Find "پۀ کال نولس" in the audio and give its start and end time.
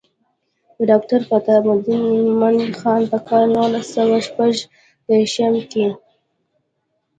3.11-3.85